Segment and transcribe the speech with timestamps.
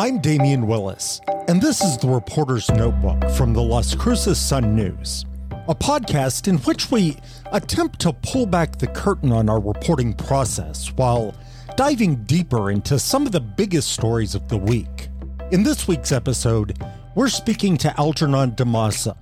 [0.00, 5.26] I'm Damian Willis, and this is the Reporter's Notebook from the Las Cruces Sun News,
[5.68, 7.18] a podcast in which we
[7.52, 11.34] attempt to pull back the curtain on our reporting process while
[11.76, 15.08] diving deeper into some of the biggest stories of the week.
[15.50, 16.82] In this week's episode,
[17.14, 19.18] we're speaking to Algernon D'Ammassa.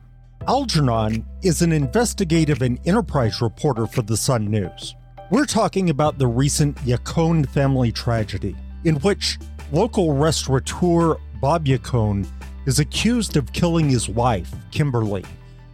[0.46, 4.94] Algernon is an investigative and enterprise reporter for the Sun News.
[5.32, 8.54] We're talking about the recent Yacone family tragedy,
[8.84, 9.40] in which
[9.72, 12.26] local restaurateur Bob Yacone
[12.66, 15.24] is accused of killing his wife, Kimberly,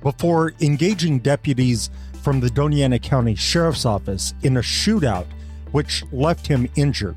[0.03, 1.91] before engaging deputies
[2.23, 5.27] from the Doña Ana County Sheriff's Office in a shootout
[5.73, 7.17] which left him injured.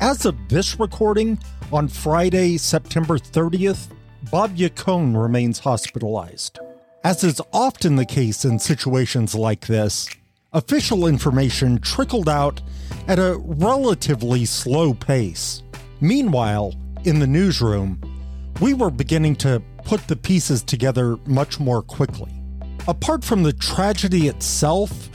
[0.00, 1.38] As of this recording,
[1.72, 3.88] on Friday, September 30th,
[4.30, 6.58] Bob Yacone remains hospitalized.
[7.04, 10.08] As is often the case in situations like this,
[10.52, 12.60] official information trickled out
[13.06, 15.62] at a relatively slow pace.
[16.00, 18.00] Meanwhile, in the newsroom,
[18.60, 22.30] we were beginning to put the pieces together much more quickly.
[22.86, 25.08] Apart from the tragedy itself,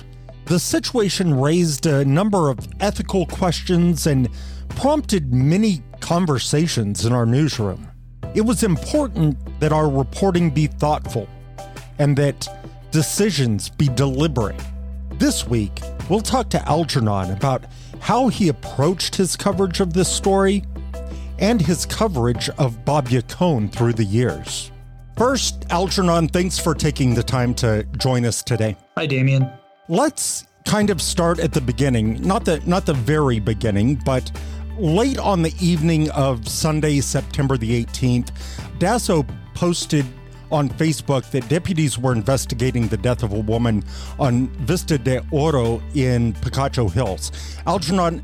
[0.45, 4.27] the situation raised a number of ethical questions and
[4.69, 7.87] prompted many conversations in our newsroom.
[8.35, 11.29] It was important that our reporting be thoughtful
[11.97, 12.47] and that
[12.91, 14.59] decisions be deliberate.
[15.13, 17.65] This week, we'll talk to Algernon about
[17.99, 20.63] how he approached his coverage of this story
[21.39, 24.71] and his coverage of Bob Yacone through the years.
[25.17, 28.75] First, Algernon, thanks for taking the time to join us today.
[28.97, 29.49] Hi, Damian.
[29.87, 34.31] Let's kind of start at the beginning, not the not the very beginning, but
[34.77, 38.31] late on the evening of Sunday, September the 18th,
[38.79, 40.05] DASO posted
[40.51, 43.83] on Facebook that deputies were investigating the death of a woman
[44.19, 47.31] on Vista de Oro in Picacho Hills.
[47.65, 48.23] Algernon,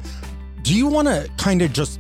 [0.62, 2.00] do you want to kind of just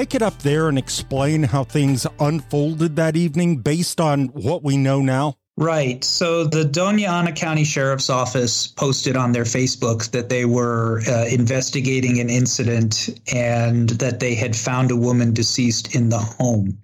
[0.00, 4.74] pick it up there and explain how things unfolded that evening based on what we
[4.74, 5.36] know now?
[5.58, 6.02] Right.
[6.02, 11.26] So the Doña Ana County Sheriff's Office posted on their Facebook that they were uh,
[11.26, 16.78] investigating an incident and that they had found a woman deceased in the home.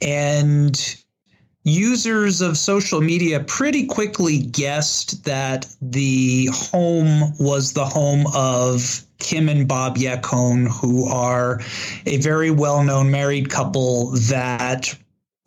[0.00, 0.80] And
[1.64, 9.48] users of social media pretty quickly guessed that the home was the home of Kim
[9.48, 11.60] and Bob Yacone, who are
[12.04, 14.94] a very well known married couple that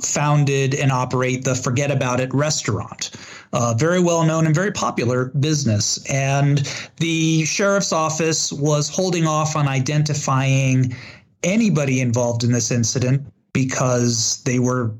[0.01, 3.11] founded and operate the Forget About It restaurant.
[3.51, 6.03] Uh, very well known and very popular business.
[6.09, 6.59] And
[6.97, 10.95] the sheriff's office was holding off on identifying
[11.43, 14.93] anybody involved in this incident because they were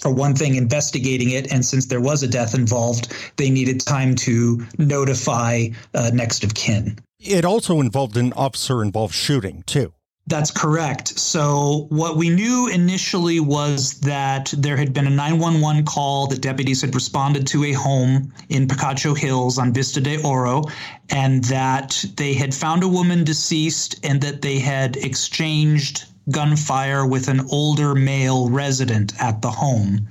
[0.00, 1.52] for one thing, investigating it.
[1.52, 6.54] And since there was a death involved, they needed time to notify uh, next of
[6.54, 6.98] kin.
[7.20, 9.92] It also involved an officer involved shooting, too.
[10.26, 11.18] That's correct.
[11.18, 16.80] So, what we knew initially was that there had been a 911 call that deputies
[16.82, 20.62] had responded to a home in Picacho Hills on Vista de Oro,
[21.08, 27.28] and that they had found a woman deceased and that they had exchanged gunfire with
[27.28, 30.06] an older male resident at the home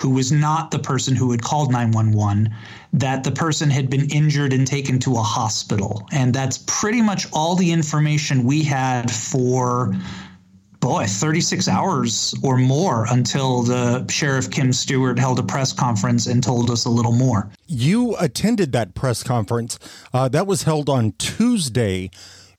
[0.00, 2.54] who was not the person who had called 911
[2.92, 6.06] that the person had been injured and taken to a hospital.
[6.12, 9.94] And that's pretty much all the information we had for
[10.80, 16.42] boy 36 hours or more until the sheriff kim stewart held a press conference and
[16.42, 17.50] told us a little more.
[17.66, 19.78] You attended that press conference
[20.12, 22.10] uh, that was held on tuesday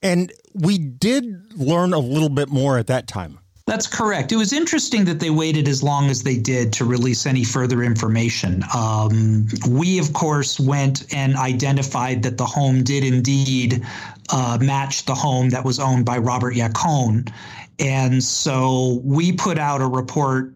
[0.02, 3.40] and we did learn a little bit more at that time.
[3.66, 4.32] That's correct.
[4.32, 7.84] It was interesting that they waited as long as they did to release any further
[7.84, 8.64] information.
[8.76, 13.86] Um, we, of course, went and identified that the home did indeed
[14.32, 17.32] uh, match the home that was owned by Robert Yacone.
[17.78, 20.52] And so we put out a report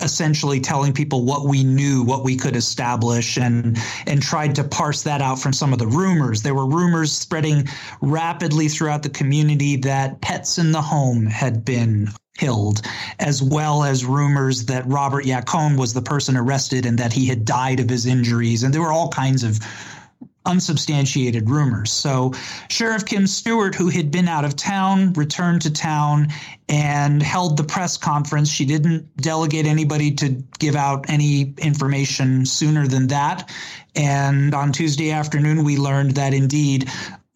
[0.00, 5.02] essentially telling people what we knew, what we could establish, and and tried to parse
[5.02, 6.42] that out from some of the rumors.
[6.42, 7.68] There were rumors spreading
[8.00, 12.82] rapidly throughout the community that pets in the home had been killed,
[13.18, 17.44] as well as rumors that Robert Yacone was the person arrested and that he had
[17.44, 18.62] died of his injuries.
[18.62, 19.58] And there were all kinds of
[20.44, 21.92] unsubstantiated rumors.
[21.92, 22.32] So
[22.68, 26.28] Sheriff Kim Stewart, who had been out of town, returned to town
[26.68, 28.48] and held the press conference.
[28.48, 33.50] She didn't delegate anybody to give out any information sooner than that.
[33.94, 36.88] And on Tuesday afternoon, we learned that indeed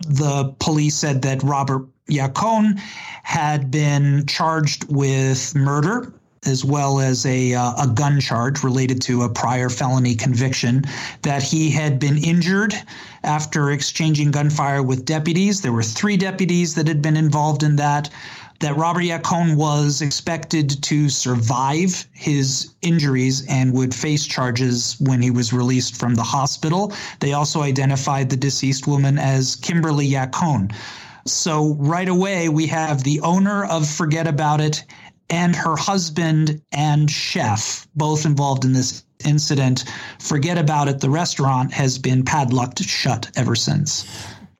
[0.06, 2.78] the police said that Robert Yacone
[3.22, 6.12] had been charged with murder
[6.44, 10.84] as well as a, uh, a gun charge related to a prior felony conviction,
[11.22, 12.74] that he had been injured
[13.22, 15.60] after exchanging gunfire with deputies.
[15.60, 18.10] There were three deputies that had been involved in that.
[18.60, 25.32] that Robert Yacone was expected to survive his injuries and would face charges when he
[25.32, 26.92] was released from the hospital.
[27.18, 30.72] They also identified the deceased woman as Kimberly Yacone.
[31.26, 34.84] So right away, we have the owner of Forget About It
[35.30, 39.84] and her husband and chef, both involved in this incident.
[40.18, 44.06] Forget About It, the restaurant has been padlocked shut ever since.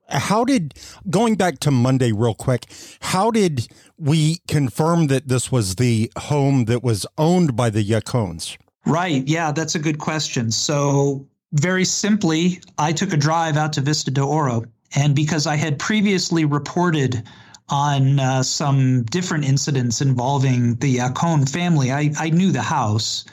[0.09, 0.75] How did,
[1.09, 2.67] going back to Monday real quick,
[3.01, 3.67] how did
[3.97, 8.57] we confirm that this was the home that was owned by the Yacones?
[8.85, 9.27] Right.
[9.27, 10.51] Yeah, that's a good question.
[10.51, 14.65] So, very simply, I took a drive out to Vista de Oro.
[14.95, 17.23] And because I had previously reported
[17.69, 23.25] on uh, some different incidents involving the Yacone family, I, I knew the house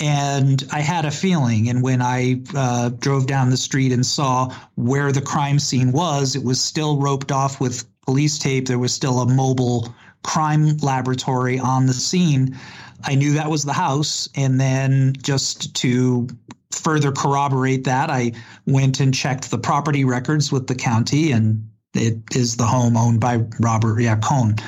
[0.00, 1.68] and I had a feeling.
[1.68, 6.34] And when I uh, drove down the street and saw where the crime scene was,
[6.34, 8.66] it was still roped off with police tape.
[8.66, 12.58] There was still a mobile crime laboratory on the scene.
[13.04, 14.28] I knew that was the house.
[14.34, 16.26] And then just to
[16.72, 18.32] further corroborate that, I
[18.66, 23.20] went and checked the property records with the county, and it is the home owned
[23.20, 24.60] by Robert Yacone.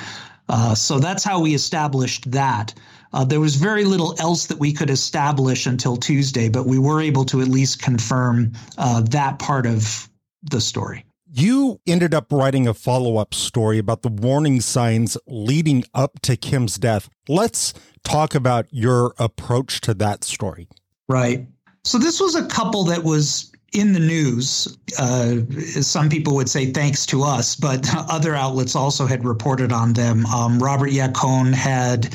[0.49, 2.73] Uh, so that's how we established that.
[3.13, 7.01] Uh, there was very little else that we could establish until Tuesday, but we were
[7.01, 10.09] able to at least confirm uh, that part of
[10.43, 11.05] the story.
[11.33, 16.37] You ended up writing a follow up story about the warning signs leading up to
[16.37, 17.09] Kim's death.
[17.29, 17.75] Let's
[18.05, 20.69] talk about your approach to that story.
[21.09, 21.47] Right.
[21.85, 24.77] So, this was a couple that was in the news.
[24.99, 25.37] Uh,
[25.81, 30.27] some people would say thanks to us, but other outlets also had reported on them.
[30.27, 32.15] Um, Robert Yacone had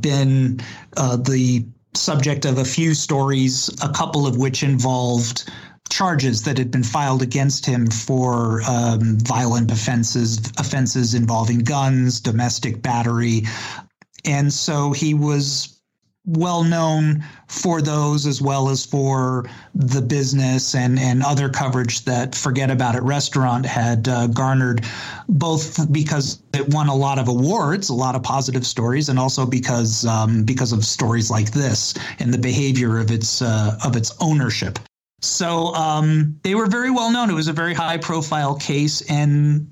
[0.00, 0.60] been
[0.96, 5.50] uh, the subject of a few stories, a couple of which involved
[5.90, 12.80] charges that had been filed against him for um, violent offenses, offenses involving guns, domestic
[12.80, 13.42] battery.
[14.24, 15.79] And so he was
[16.36, 22.34] well known for those as well as for the business and, and other coverage that
[22.34, 24.84] Forget About It restaurant had uh, garnered,
[25.28, 29.44] both because it won a lot of awards, a lot of positive stories, and also
[29.44, 34.14] because um, because of stories like this and the behavior of its uh, of its
[34.20, 34.78] ownership.
[35.22, 37.28] So um, they were very well known.
[37.30, 39.70] It was a very high profile case, and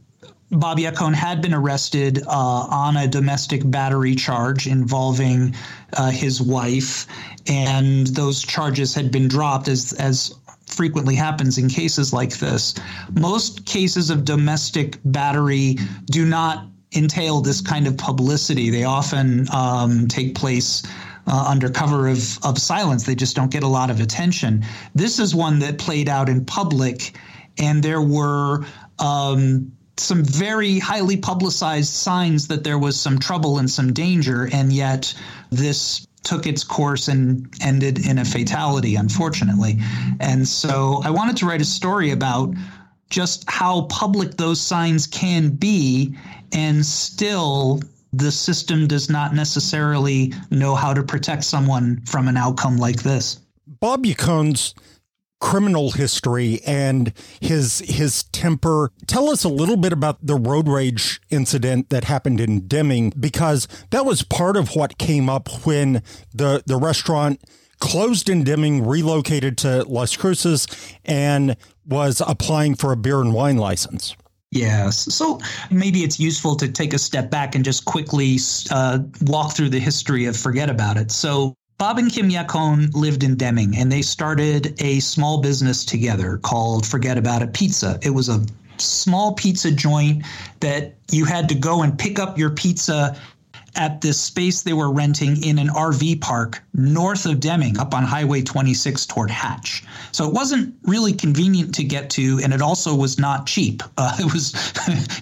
[0.50, 5.54] Bobby Yacone had been arrested uh, on a domestic battery charge involving
[5.92, 7.06] uh, his wife,
[7.46, 10.34] and those charges had been dropped as as
[10.64, 12.74] frequently happens in cases like this.
[13.12, 18.70] Most cases of domestic battery do not entail this kind of publicity.
[18.70, 20.82] They often um, take place.
[21.30, 23.04] Uh, under cover of, of silence.
[23.04, 24.64] They just don't get a lot of attention.
[24.94, 27.14] This is one that played out in public,
[27.58, 28.64] and there were
[28.98, 34.72] um, some very highly publicized signs that there was some trouble and some danger, and
[34.72, 35.14] yet
[35.50, 39.78] this took its course and ended in a fatality, unfortunately.
[40.20, 42.54] And so I wanted to write a story about
[43.10, 46.14] just how public those signs can be,
[46.52, 47.80] and still
[48.12, 53.40] the system does not necessarily know how to protect someone from an outcome like this.
[53.80, 54.74] Bob Yacone's
[55.40, 58.90] criminal history and his his temper.
[59.06, 63.68] Tell us a little bit about the road rage incident that happened in Deming because
[63.90, 66.02] that was part of what came up when
[66.34, 67.40] the the restaurant
[67.80, 70.66] closed in Deming, relocated to Las Cruces
[71.04, 74.16] and was applying for a beer and wine license.
[74.50, 75.14] Yes.
[75.14, 78.38] So maybe it's useful to take a step back and just quickly
[78.70, 81.10] uh, walk through the history of Forget About It.
[81.10, 86.38] So Bob and Kim Yacone lived in Deming and they started a small business together
[86.38, 88.00] called Forget About It Pizza.
[88.02, 88.44] It was a
[88.78, 90.24] small pizza joint
[90.58, 93.16] that you had to go and pick up your pizza
[93.76, 98.04] at this space they were renting in an RV park north of Deming, up on
[98.04, 99.84] Highway 26 toward Hatch.
[100.12, 103.82] So it wasn't really convenient to get to, and it also was not cheap.
[103.98, 104.54] Uh, it was,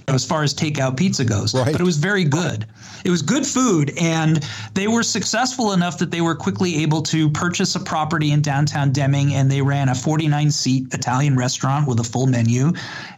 [0.09, 1.73] as far as takeout pizza goes, right.
[1.73, 2.67] but it was very good.
[3.07, 7.31] It was good food, and they were successful enough that they were quickly able to
[7.31, 12.01] purchase a property in downtown Deming, and they ran a 49 seat Italian restaurant with
[12.01, 12.73] a full menu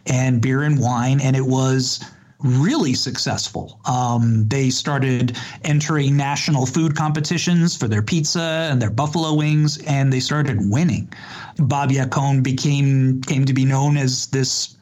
[0.05, 1.99] and beer and wine, and it was
[2.39, 3.79] really successful.
[3.85, 10.11] Um, they started entering national food competitions for their pizza and their buffalo wings, and
[10.11, 11.11] they started winning.
[11.57, 14.77] Bob Yacone became came to be known as this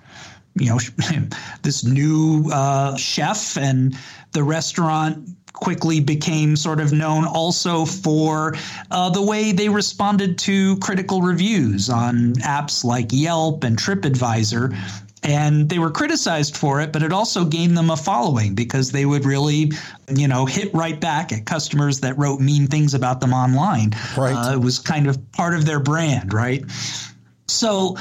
[0.56, 0.80] you know
[1.64, 3.98] this new uh, chef and
[4.32, 8.56] the restaurant quickly became sort of known also for
[8.92, 14.78] uh, the way they responded to critical reviews on apps like Yelp and TripAdvisor
[15.28, 19.06] And they were criticized for it, but it also gained them a following because they
[19.06, 19.74] would really,
[20.16, 23.92] you know, hit right back at customers that wrote mean things about them online.
[24.18, 24.34] Right.
[24.34, 26.64] Uh, it was kind of part of their brand, right?
[27.50, 27.98] So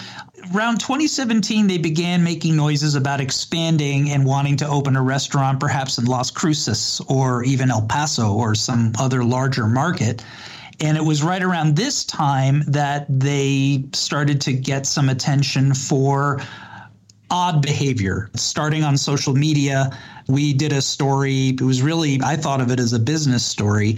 [0.55, 5.99] around 2017, they began making noises about expanding and wanting to open a restaurant, perhaps
[5.99, 10.25] in Las Cruces or even El Paso or some other larger market.
[10.79, 16.41] And it was right around this time that they started to get some attention for
[17.31, 18.31] odd behavior.
[18.35, 19.91] Starting on social media,
[20.29, 21.49] we did a story.
[21.49, 23.97] It was really, I thought of it as a business story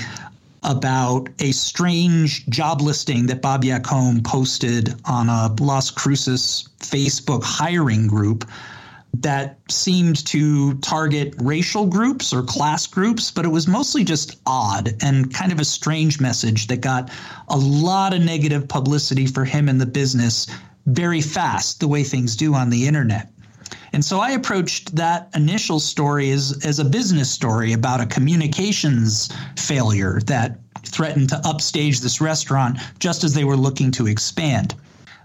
[0.63, 8.07] about a strange job listing that Bob Yacone posted on a Las Cruces Facebook hiring
[8.07, 8.45] group
[9.15, 14.95] that seemed to target racial groups or class groups, but it was mostly just odd
[15.03, 17.11] and kind of a strange message that got
[17.49, 20.47] a lot of negative publicity for him in the business
[20.89, 23.31] very fast, the way things do on the internet.
[23.93, 29.31] And so I approached that initial story as, as a business story about a communications
[29.57, 34.75] failure that threatened to upstage this restaurant just as they were looking to expand.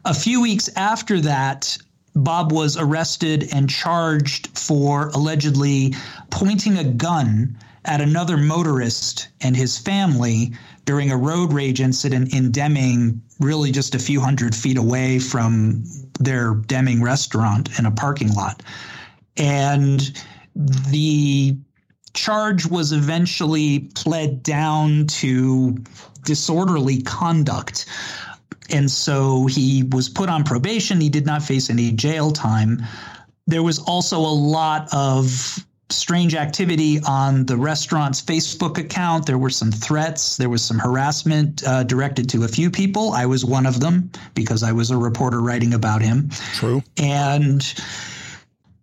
[0.06, 1.78] A few weeks after that,
[2.16, 5.96] Bob was arrested and charged for allegedly
[6.30, 10.54] pointing a gun at another motorist and his family
[10.86, 15.84] during a road rage incident in Deming, really just a few hundred feet away from
[16.20, 18.62] their Deming restaurant in a parking lot.
[19.38, 20.22] And
[20.56, 21.58] the
[22.14, 25.78] charge was eventually pled down to
[26.24, 27.86] disorderly conduct.
[28.70, 31.02] And so he was put on probation.
[31.02, 32.84] He did not face any jail time.
[33.48, 39.26] There was also a lot of strange activity on the restaurant's Facebook account.
[39.26, 40.38] There were some threats.
[40.38, 43.14] There was some harassment uh, directed to a few people.
[43.14, 46.30] I was one of them because I was a reporter writing about him.
[46.56, 46.84] True.
[46.98, 47.64] And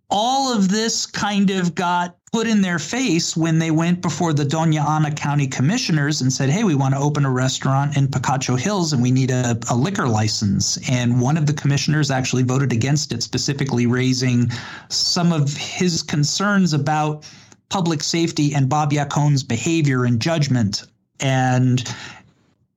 [0.09, 4.45] all of this kind of got put in their face when they went before the
[4.45, 8.57] Dona Ana County commissioners and said, Hey, we want to open a restaurant in Picacho
[8.57, 10.77] Hills and we need a, a, liquor license.
[10.89, 14.49] And one of the commissioners actually voted against it, specifically raising
[14.87, 17.29] some of his concerns about
[17.67, 20.83] public safety and Bob Yacone's behavior and judgment.
[21.19, 21.83] And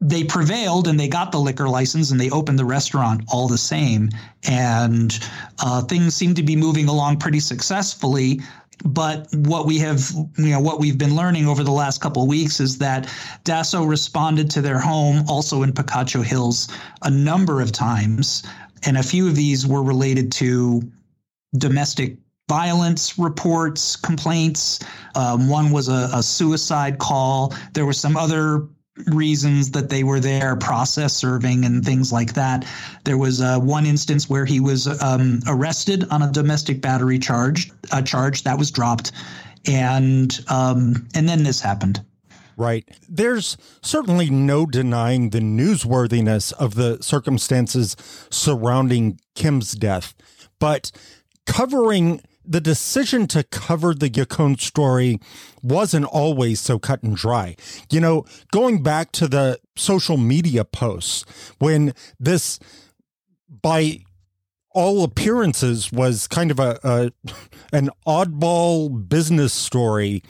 [0.01, 3.57] they prevailed and they got the liquor license and they opened the restaurant all the
[3.57, 4.11] same.
[4.43, 5.17] And
[5.61, 8.41] uh, things seem to be moving along pretty successfully
[8.85, 12.29] but what we have you know what we've been learning over the last couple of
[12.29, 13.05] weeks is that
[13.45, 16.69] DASO responded to their home also in Picacho Hills
[17.03, 18.43] a number of times
[18.87, 20.83] and a few of these were related to
[21.57, 24.81] domestic violence reports complaints.
[25.15, 27.55] Um, one was a, a suicide call.
[27.73, 28.69] There were some other
[29.07, 32.67] reasons that they were there, process serving and things like that.
[33.05, 37.71] There was uh, one instance where he was um, arrested on a domestic battery charge,
[37.93, 39.13] a charge that was dropped,
[39.67, 42.05] and um, and then this happened.
[42.57, 42.89] Right.
[43.09, 47.97] There's certainly no denying the newsworthiness of the circumstances
[48.31, 50.15] surrounding Kim's death,
[50.61, 50.93] but
[51.47, 55.19] covering the decision to cover the Yacone story
[55.63, 57.57] wasn't always so cut and dry.
[57.91, 61.25] You know, going back to the social media posts
[61.59, 62.59] when this,
[63.63, 64.01] by
[64.71, 67.13] all appearances, was kind of a, a
[67.73, 70.23] an oddball business story.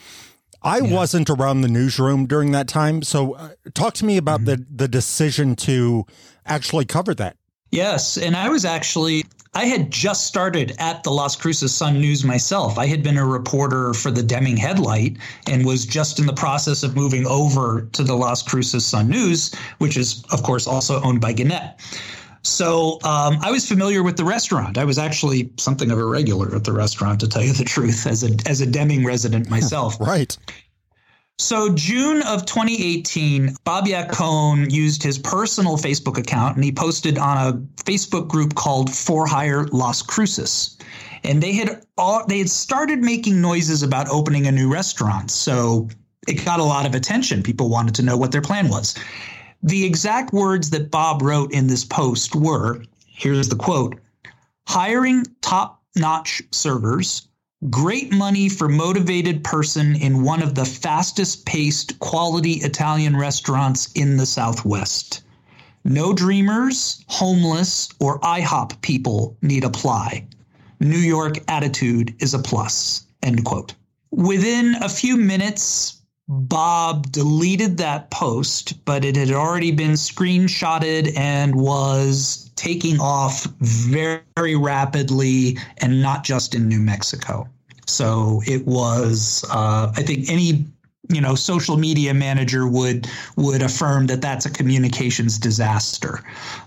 [0.62, 0.94] I yeah.
[0.94, 4.62] wasn't around the newsroom during that time, so uh, talk to me about mm-hmm.
[4.62, 6.06] the the decision to
[6.46, 7.36] actually cover that.
[7.70, 9.24] Yes, and I was actually
[9.56, 12.76] I had just started at the Las Cruces Sun News myself.
[12.76, 16.82] I had been a reporter for the Deming Headlight and was just in the process
[16.82, 21.20] of moving over to the Las Cruces Sun News, which is, of course, also owned
[21.20, 21.80] by Gannett.
[22.42, 24.76] So um, I was familiar with the restaurant.
[24.76, 28.06] I was actually something of a regular at the restaurant, to tell you the truth,
[28.06, 29.98] as a as a Deming resident myself.
[30.00, 30.36] right.
[31.38, 37.36] So, June of 2018, Bob Yacone used his personal Facebook account and he posted on
[37.36, 40.78] a Facebook group called For Hire Las Cruces.
[41.24, 45.30] And they had all, they had started making noises about opening a new restaurant.
[45.30, 45.88] So
[46.28, 47.42] it got a lot of attention.
[47.42, 48.94] People wanted to know what their plan was.
[49.62, 53.98] The exact words that Bob wrote in this post were here's the quote
[54.66, 57.28] hiring top notch servers
[57.70, 64.18] Great money for motivated person in one of the fastest paced quality Italian restaurants in
[64.18, 65.22] the Southwest.
[65.82, 70.26] No dreamers, homeless, or IHOP people need apply.
[70.78, 73.06] New York attitude is a plus.
[73.22, 73.74] End quote.
[74.10, 81.54] Within a few minutes, Bob deleted that post, but it had already been screenshotted and
[81.54, 87.48] was taking off very rapidly and not just in New Mexico.
[87.86, 90.66] So it was, uh, I think, any
[91.10, 96.20] you know social media manager would would affirm that that's a communications disaster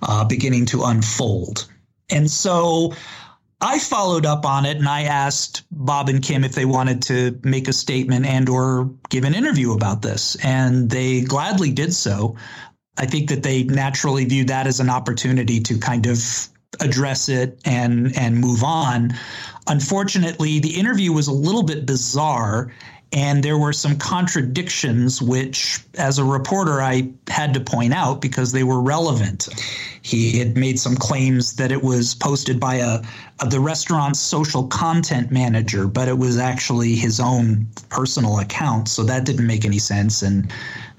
[0.03, 1.67] uh, beginning to unfold
[2.09, 2.93] and so
[3.59, 7.39] I followed up on it and I asked Bob and Kim if they wanted to
[7.43, 12.35] make a statement and or give an interview about this and they gladly did so.
[12.99, 17.59] I think that they naturally viewed that as an opportunity to kind of address it
[17.65, 19.13] and and move on.
[19.67, 22.71] Unfortunately, the interview was a little bit bizarre
[23.13, 28.51] and there were some contradictions, which, as a reporter, I had to point out because
[28.51, 29.47] they were relevant.
[30.01, 33.01] He had made some claims that it was posted by a,
[33.39, 38.89] a, the restaurant's social content manager, but it was actually his own personal account.
[38.89, 40.21] So that didn't make any sense.
[40.21, 40.51] And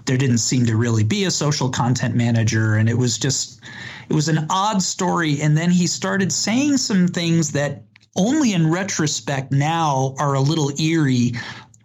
[0.07, 2.77] there didn't seem to really be a social content manager.
[2.77, 3.61] And it was just,
[4.09, 5.41] it was an odd story.
[5.41, 7.83] And then he started saying some things that
[8.17, 11.33] only in retrospect now are a little eerie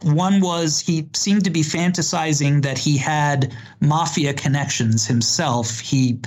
[0.03, 5.79] one was he seemed to be fantasizing that he had mafia connections himself.
[5.79, 6.19] He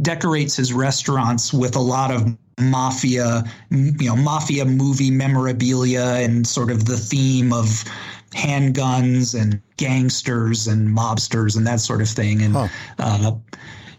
[0.00, 6.70] decorates his restaurants with a lot of mafia, you know, mafia movie memorabilia and sort
[6.70, 7.84] of the theme of
[8.32, 12.42] handguns and gangsters and mobsters and that sort of thing.
[12.42, 12.68] And huh.
[12.98, 13.32] uh,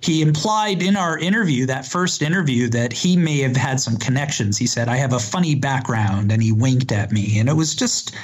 [0.01, 4.57] he implied in our interview, that first interview, that he may have had some connections.
[4.57, 7.39] He said, I have a funny background, and he winked at me.
[7.39, 8.15] And it was just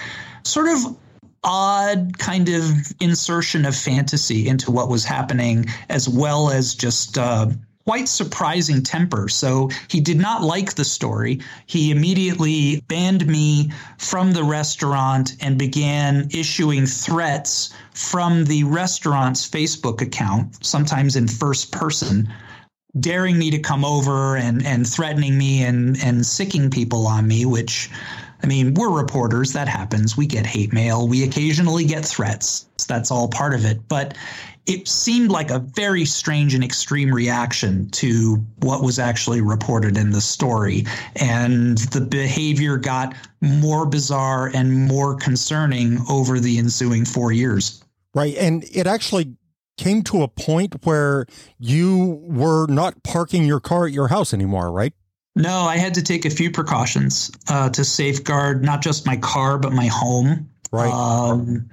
[0.44, 0.96] sort of
[1.44, 2.63] odd kind of
[3.00, 7.48] insertion of fantasy into what was happening, as well as just uh,
[7.86, 9.30] quite surprising temper.
[9.30, 11.42] So he did not like the story.
[11.68, 20.01] He immediately banned me from the restaurant and began issuing threats from the restaurant's Facebook
[20.01, 22.27] account, sometimes in first person.
[23.00, 27.46] Daring me to come over and, and threatening me and, and sicking people on me,
[27.46, 27.89] which
[28.42, 29.54] I mean, we're reporters.
[29.54, 30.18] That happens.
[30.18, 31.08] We get hate mail.
[31.08, 32.68] We occasionally get threats.
[32.88, 33.88] That's all part of it.
[33.88, 34.15] But
[34.65, 40.12] it seemed like a very strange and extreme reaction to what was actually reported in
[40.12, 40.86] the story.
[41.15, 47.84] And the behavior got more bizarre and more concerning over the ensuing four years.
[48.13, 48.36] Right.
[48.38, 49.36] And it actually
[49.78, 51.25] came to a point where
[51.60, 54.93] you were not parking your car at your house anymore, right?
[55.36, 59.58] No, I had to take a few precautions uh, to safeguard not just my car
[59.58, 60.49] but my home.
[60.71, 60.91] Right.
[60.91, 61.69] Um,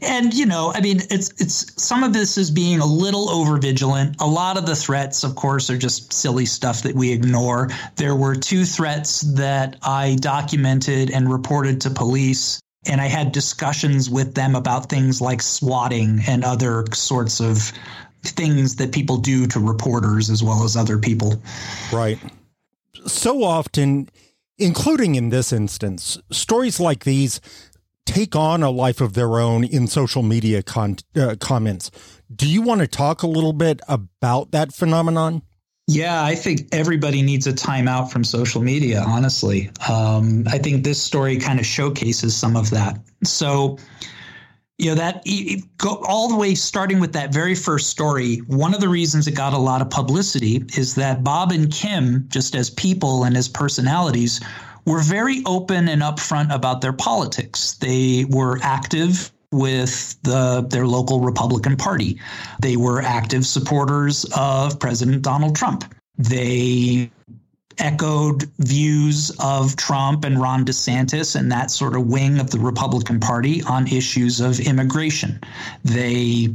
[0.00, 3.58] and you know, I mean, it's it's some of this is being a little over
[3.58, 4.16] vigilant.
[4.20, 7.68] A lot of the threats, of course, are just silly stuff that we ignore.
[7.96, 14.08] There were two threats that I documented and reported to police, and I had discussions
[14.08, 17.72] with them about things like swatting and other sorts of
[18.22, 21.40] things that people do to reporters as well as other people.
[21.92, 22.18] Right
[23.06, 24.08] so often,
[24.58, 27.40] including in this instance, stories like these
[28.06, 31.90] take on a life of their own in social media con- uh, comments.
[32.34, 35.42] Do you want to talk a little bit about that phenomenon?
[35.88, 39.70] Yeah, I think everybody needs a timeout from social media, honestly.
[39.88, 42.98] Um, I think this story kind of showcases some of that.
[43.22, 43.78] So,
[44.78, 45.24] you know that
[45.78, 49.32] go all the way starting with that very first story one of the reasons it
[49.32, 53.48] got a lot of publicity is that bob and kim just as people and as
[53.48, 54.40] personalities
[54.86, 57.74] were very open and upfront about their politics.
[57.74, 62.20] They were active with the, their local republican party.
[62.60, 65.84] They were active supporters of president donald trump.
[66.18, 67.10] They
[67.78, 73.20] echoed views of Trump and Ron DeSantis and that sort of wing of the Republican
[73.20, 75.40] Party on issues of immigration.
[75.84, 76.54] They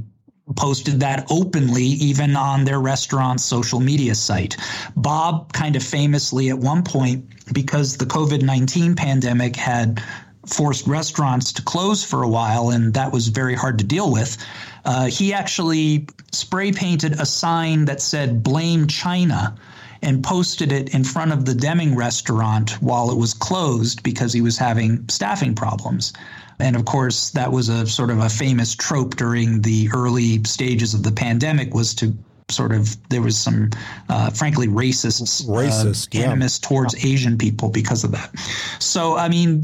[0.55, 4.57] posted that openly, even on their restaurant's social media site.
[4.95, 10.03] Bob kind of famously at one point, because the COVID 19 pandemic had
[10.45, 14.37] forced restaurants to close for a while, and that was very hard to deal with.
[14.83, 19.55] Uh, he actually spray painted a sign that said, Blame China
[20.01, 24.41] and posted it in front of the Deming restaurant while it was closed because he
[24.41, 26.13] was having staffing problems.
[26.61, 30.93] And of course, that was a sort of a famous trope during the early stages
[30.93, 32.15] of the pandemic was to
[32.49, 33.69] sort of there was some
[34.09, 36.67] uh, frankly racist, uh, racist uh, animus yeah.
[36.67, 38.37] towards Asian people because of that.
[38.79, 39.63] So I mean,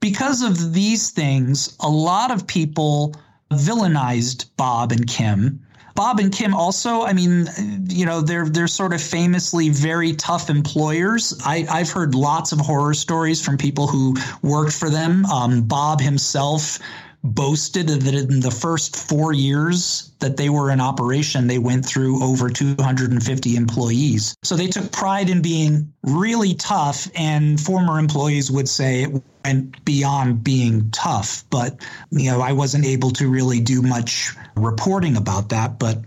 [0.00, 3.14] because of these things, a lot of people
[3.50, 5.60] villainized Bob and Kim
[5.96, 7.48] Bob and Kim also, I mean,
[7.88, 11.34] you know, they're they're sort of famously very tough employers.
[11.44, 15.24] I, I've heard lots of horror stories from people who worked for them.
[15.26, 16.78] Um, Bob himself
[17.24, 22.22] boasted that in the first four years that they were in operation, they went through
[22.22, 24.36] over 250 employees.
[24.42, 29.84] So they took pride in being really tough, and former employees would say it went
[29.84, 31.44] beyond being tough.
[31.50, 35.78] But, you know, I wasn't able to really do much reporting about that.
[35.78, 35.98] But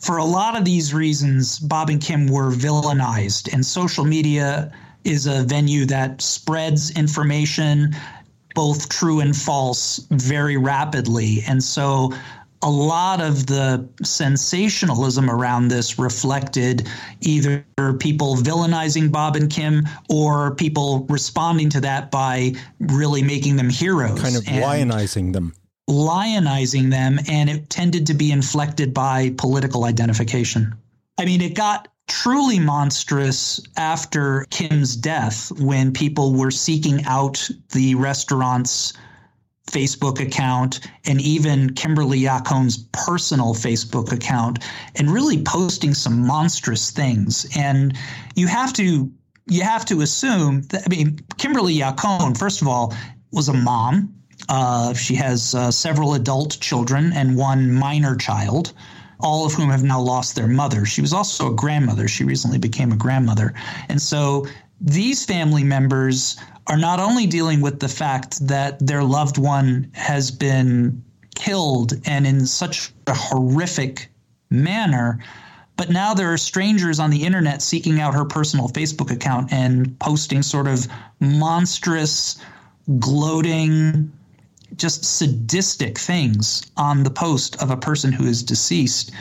[0.00, 4.72] for a lot of these reasons, Bob and Kim were villainized, and social media
[5.04, 7.94] is a venue that spreads information
[8.54, 11.42] both true and false very rapidly.
[11.48, 12.12] And so
[12.62, 16.88] a lot of the sensationalism around this reflected
[17.20, 17.64] either
[17.98, 24.20] people villainizing Bob and Kim or people responding to that by really making them heroes.
[24.22, 25.52] Kind of lionizing them.
[25.88, 30.74] Lionizing them, and it tended to be inflected by political identification.
[31.18, 37.94] I mean, it got truly monstrous after Kim's death when people were seeking out the
[37.94, 38.92] restaurant's
[39.70, 44.58] Facebook account and even Kimberly Yacone's personal Facebook account
[44.96, 47.46] and really posting some monstrous things.
[47.56, 47.96] And
[48.34, 49.10] you have to
[49.46, 52.94] you have to assume that I mean Kimberly Yacone, first of all,
[53.32, 54.14] was a mom.
[54.48, 58.72] Uh, she has uh, several adult children and one minor child
[59.20, 60.84] all of whom have now lost their mother.
[60.84, 62.08] She was also a grandmother.
[62.08, 63.54] She recently became a grandmother.
[63.88, 64.46] And so
[64.80, 70.30] these family members are not only dealing with the fact that their loved one has
[70.30, 71.02] been
[71.34, 74.10] killed and in such a horrific
[74.50, 75.20] manner,
[75.76, 79.98] but now there are strangers on the internet seeking out her personal Facebook account and
[79.98, 80.86] posting sort of
[81.20, 82.38] monstrous,
[82.98, 84.12] gloating,
[84.76, 89.12] just sadistic things on the post of a person who is deceased,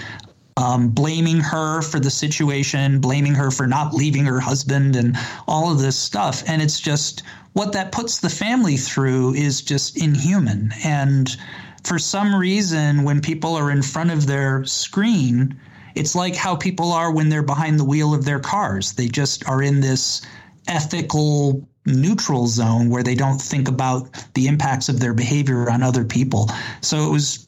[0.58, 5.72] um, blaming her for the situation, blaming her for not leaving her husband, and all
[5.72, 6.44] of this stuff.
[6.48, 10.72] And it's just what that puts the family through is just inhuman.
[10.84, 11.36] And
[11.84, 15.60] for some reason, when people are in front of their screen,
[15.96, 18.94] it's like how people are when they're behind the wheel of their cars.
[18.94, 20.22] They just are in this
[20.68, 26.06] ethical neutral zone where they don't think about the impacts of their behavior on other
[26.06, 26.50] people.
[26.82, 27.48] So it was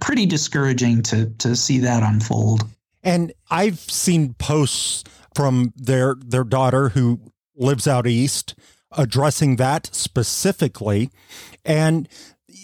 [0.00, 2.64] pretty discouraging to to see that unfold.
[3.02, 7.20] And I've seen posts from their their daughter who
[7.56, 8.54] lives out east
[8.92, 11.10] addressing that specifically.
[11.64, 12.08] And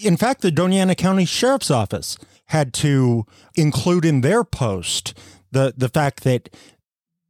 [0.03, 5.17] in fact, the Doña Ana County Sheriff's Office had to include in their post
[5.51, 6.55] the the fact that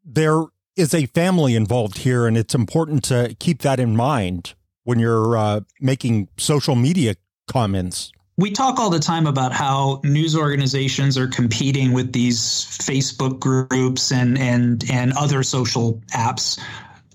[0.04, 0.44] there
[0.76, 5.36] is a family involved here, and it's important to keep that in mind when you're
[5.36, 7.16] uh, making social media
[7.48, 8.12] comments.
[8.36, 14.10] We talk all the time about how news organizations are competing with these Facebook groups
[14.10, 16.60] and and and other social apps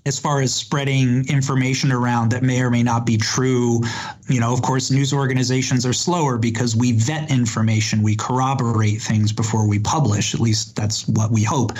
[0.06, 3.80] as far as spreading information around that may or may not be true.
[4.28, 9.32] You know, of course, news organizations are slower because we vet information, we corroborate things
[9.32, 10.34] before we publish.
[10.34, 11.72] At least that's what we hope.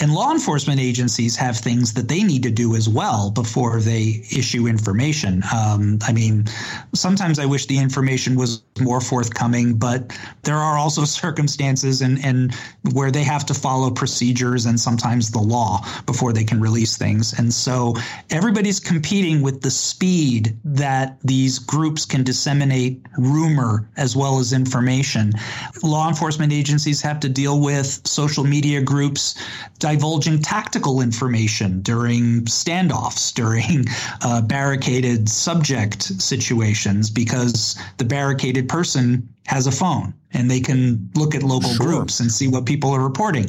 [0.00, 4.22] And law enforcement agencies have things that they need to do as well before they
[4.32, 5.42] issue information.
[5.54, 6.46] Um, I mean,
[6.94, 12.54] sometimes I wish the information was more forthcoming, but there are also circumstances and, and
[12.92, 17.38] where they have to follow procedures and sometimes the law before they can release things.
[17.38, 17.94] And so so
[18.30, 25.32] everybody's competing with the speed that these groups can disseminate rumor as well as information.
[25.84, 29.36] Law enforcement agencies have to deal with social media groups
[29.78, 33.84] divulging tactical information during standoffs, during
[34.22, 41.34] uh, barricaded subject situations, because the barricaded person has a phone and they can look
[41.34, 41.86] at local sure.
[41.86, 43.46] groups and see what people are reporting.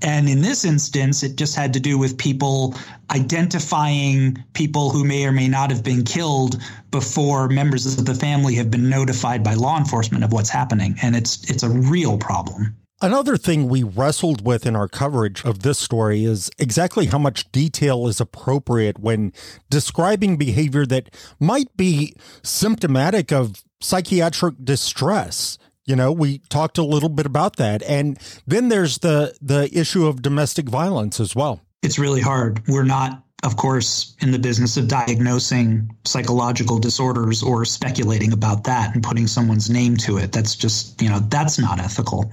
[0.00, 2.76] And in this instance, it just had to do with people
[3.10, 8.54] identifying people who may or may not have been killed before members of the family
[8.54, 10.96] have been notified by law enforcement of what's happening.
[11.02, 12.76] And it's it's a real problem.
[13.00, 17.50] Another thing we wrestled with in our coverage of this story is exactly how much
[17.50, 19.32] detail is appropriate when
[19.68, 25.58] describing behavior that might be symptomatic of psychiatric distress.
[25.84, 27.82] You know, we talked a little bit about that.
[27.82, 31.60] And then there's the the issue of domestic violence as well.
[31.82, 32.62] It's really hard.
[32.68, 38.94] We're not of course, in the business of diagnosing psychological disorders or speculating about that
[38.94, 40.30] and putting someone's name to it.
[40.30, 42.30] That's just, you know, that's not ethical.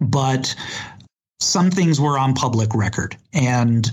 [0.00, 0.54] But
[1.40, 3.16] some things were on public record.
[3.32, 3.90] And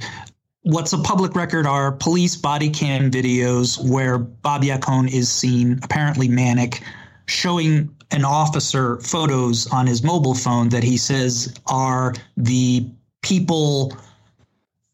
[0.64, 6.28] what's a public record are police body cam videos where Bob Yacone is seen apparently
[6.28, 6.84] manic,
[7.26, 12.86] showing an officer photos on his mobile phone that he says are the
[13.22, 13.96] people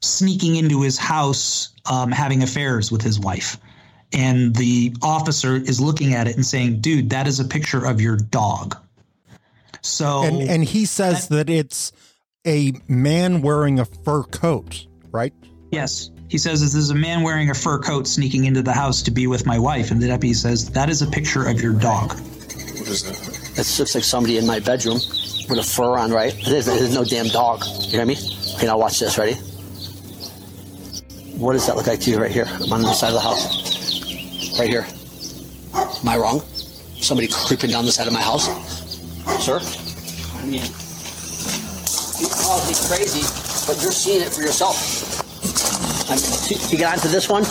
[0.02, 3.58] sneaking into his house um, having affairs with his wife.
[4.14, 8.00] and the officer is looking at it and saying, "Dude, that is a picture of
[8.00, 8.78] your dog."
[9.82, 11.92] So and and he says that, that it's
[12.46, 15.34] a man wearing a fur coat, right?
[15.72, 16.12] Yes.
[16.30, 19.12] He says this is a man wearing a fur coat sneaking into the house to
[19.12, 22.12] be with my wife, and the deputy says that is a picture of your dog.
[22.12, 23.38] What is that?
[23.58, 25.00] It looks like somebody in my bedroom
[25.50, 26.38] with a fur on, right?
[26.46, 27.64] There's, there's no damn dog.
[27.66, 28.18] You hear me?
[28.56, 29.18] Okay, now watch this.
[29.18, 29.36] Ready?
[31.38, 32.46] What does that look like to you right here?
[32.48, 34.60] I'm on the side of the house.
[34.60, 34.86] Right here.
[35.74, 36.42] Am I wrong?
[37.00, 38.48] Somebody creeping down the side of my house?
[39.44, 39.60] Sir?
[39.60, 40.64] I mean,
[42.20, 43.22] you call me crazy,
[43.66, 45.27] but you're seeing it for yourself.
[46.10, 47.44] I mean, you get onto this one,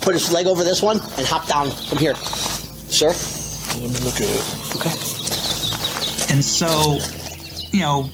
[0.00, 2.14] put his leg over this one, and hop down from here.
[2.14, 3.08] Sir?
[3.80, 4.76] Let me look at it.
[4.76, 4.90] Okay.
[6.32, 6.98] And so,
[7.70, 8.10] you know,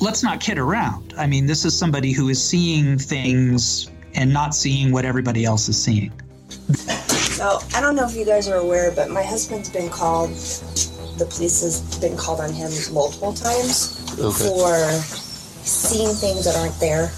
[0.00, 1.14] let's not kid around.
[1.16, 5.68] I mean, this is somebody who is seeing things and not seeing what everybody else
[5.68, 6.12] is seeing.
[6.48, 11.26] So, I don't know if you guys are aware, but my husband's been called, the
[11.30, 14.48] police has been called on him multiple times Okay.
[14.48, 14.76] for
[15.64, 17.10] seeing things that aren't there.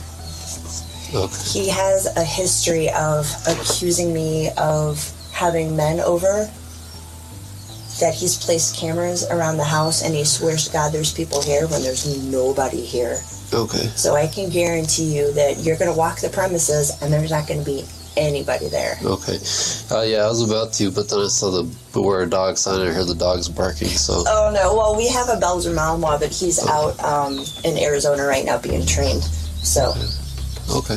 [1.15, 1.49] Okay.
[1.49, 6.51] He has a history of accusing me of having men over,
[8.01, 11.67] that he's placed cameras around the house, and he swears to God there's people here
[11.69, 13.19] when there's nobody here.
[13.53, 13.87] Okay.
[13.95, 17.47] So I can guarantee you that you're going to walk the premises and there's not
[17.47, 17.85] going to be
[18.17, 18.99] anybody there.
[19.05, 19.39] Okay.
[19.91, 22.91] Uh, yeah, I was about to, but then I saw the beware dog sign and
[22.91, 24.25] I heard the dogs barking, so.
[24.27, 24.75] Oh no!
[24.75, 28.85] Well, we have a Belgian Malinois, but he's out um, in Arizona right now being
[28.85, 29.23] trained.
[29.23, 30.26] So Okay.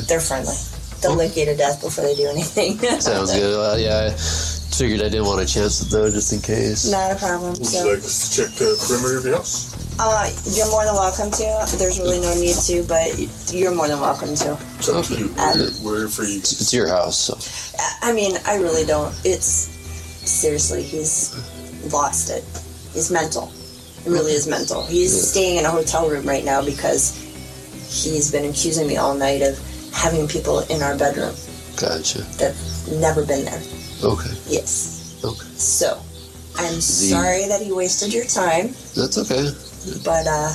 [0.08, 0.54] They're friendly.
[1.02, 2.78] They'll lick you to death before they do anything.
[3.00, 3.56] Sounds good.
[3.56, 4.16] Uh, yeah, I
[4.76, 6.90] figured I didn't want to chance it though, just in case.
[6.90, 7.52] Not a problem.
[7.52, 9.96] Would So, you like us to check the perimeter of your house?
[9.98, 11.76] uh, you're more than welcome to.
[11.78, 14.58] There's really no need to, but you're more than welcome to.
[14.78, 15.26] It's up to you.
[15.38, 16.38] Um, We're, we're for you.
[16.38, 17.34] It's your house, so.
[18.02, 19.14] I mean, I really don't.
[19.24, 19.68] It's
[20.28, 21.32] seriously, he's
[21.92, 22.44] lost it.
[22.92, 23.50] He's mental.
[24.04, 24.84] It really is mental.
[24.84, 27.16] He's staying in a hotel room right now because
[27.90, 29.58] he's been accusing me all night of
[29.92, 31.34] having people in our bedroom
[31.76, 32.22] Gotcha.
[32.38, 33.60] that've never been there.
[34.04, 34.30] Okay.
[34.48, 35.20] Yes.
[35.24, 35.46] Okay.
[35.58, 36.00] So,
[36.56, 39.50] I'm sorry that he wasted your time, That's okay.
[40.04, 40.52] but uh,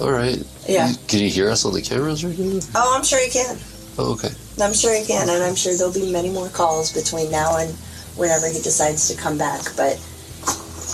[0.00, 0.42] All right.
[0.68, 0.92] Yeah.
[1.06, 2.60] Can you hear us on the cameras right now?
[2.74, 3.56] oh, I'm sure he can.
[3.98, 4.30] Oh, okay.
[4.62, 7.70] I'm sure he can, and I'm sure there'll be many more calls between now and
[8.16, 9.62] whenever he decides to come back.
[9.76, 9.94] But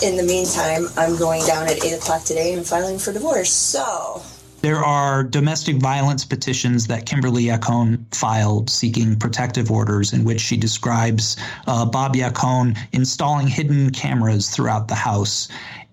[0.03, 3.53] in the meantime, I'm going down at 8 o'clock today and filing for divorce.
[3.53, 4.23] So,
[4.65, 10.57] There are domestic violence petitions that Kimberly Yacone filed seeking protective orders, in which she
[10.57, 15.49] describes uh, Bob Yacone installing hidden cameras throughout the house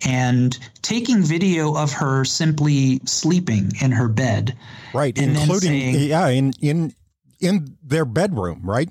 [0.05, 4.55] and taking video of her simply sleeping in her bed.
[4.93, 6.93] Right, including saying- yeah, in in
[7.41, 8.89] in their bedroom, right?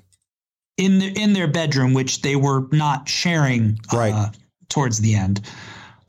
[0.77, 4.29] in the, in their bedroom, which they were not sharing uh, Right.
[4.69, 5.41] towards the end.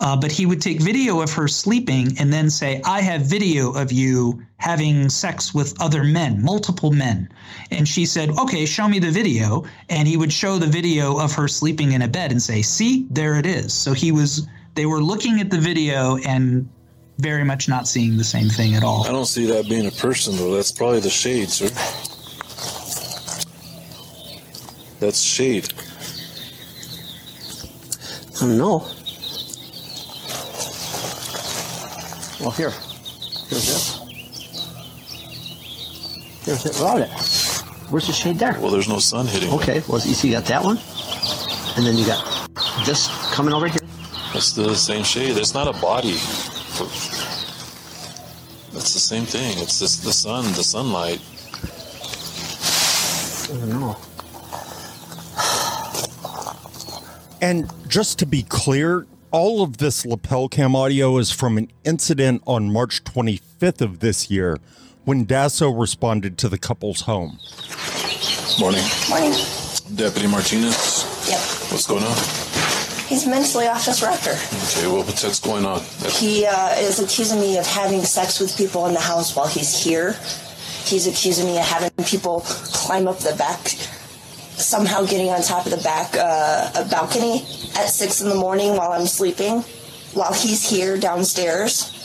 [0.02, 3.70] Uh, but he would take video of her sleeping and then say, "I have video
[3.70, 7.28] of you having sex with other men, multiple men."
[7.70, 11.32] And she said, "Okay, show me the video." And he would show the video of
[11.34, 14.48] her sleeping in a bed and say, "See, there it is." So he was.
[14.74, 16.68] They were looking at the video and
[17.18, 19.06] very much not seeing the same thing at all.
[19.06, 20.54] I don't see that being a person, though.
[20.56, 21.68] That's probably the shade, sir.
[24.98, 25.72] That's shade.
[28.36, 28.84] I don't know.
[32.42, 32.70] Well, here.
[32.70, 33.98] Here's this.
[36.44, 36.72] Here's it.
[36.72, 37.10] Without it.
[37.88, 38.58] Where's the shade there?
[38.60, 39.48] Well, there's no sun hitting.
[39.48, 39.54] it.
[39.54, 40.78] Okay, well, you see, you got that one,
[41.76, 42.48] and then you got
[42.84, 43.78] this coming over here.
[44.32, 45.36] That's the same shade.
[45.36, 46.14] It's not a body.
[48.72, 49.58] That's the same thing.
[49.58, 51.20] It's just the sun, the sunlight.
[53.54, 53.96] I don't know.
[57.40, 62.42] And just to be clear, all of this lapel cam audio is from an incident
[62.46, 64.58] on March 25th of this year
[65.04, 67.38] when DASO responded to the couple's home.
[68.60, 68.84] Morning.
[69.08, 69.32] morning.
[69.96, 71.04] Deputy Martinez.
[71.28, 71.40] Yep.
[71.72, 72.16] What's going on?
[73.08, 74.30] He's mentally off his rocker.
[74.30, 75.80] Okay, well, what's going on?
[76.10, 79.82] He uh, is accusing me of having sex with people in the house while he's
[79.82, 80.12] here.
[80.84, 83.60] He's accusing me of having people climb up the back,
[84.62, 87.42] somehow getting on top of the back uh, a balcony
[87.76, 89.60] at six in the morning while I'm sleeping,
[90.14, 91.98] while he's here downstairs.